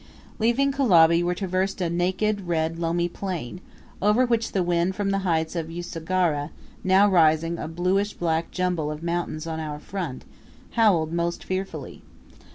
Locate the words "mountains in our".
9.03-9.77